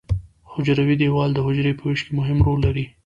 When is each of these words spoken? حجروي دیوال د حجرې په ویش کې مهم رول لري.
حجروي 0.51 0.95
دیوال 1.01 1.29
د 1.33 1.39
حجرې 1.45 1.73
په 1.77 1.83
ویش 1.87 2.01
کې 2.05 2.11
مهم 2.19 2.37
رول 2.45 2.59
لري. 2.67 2.85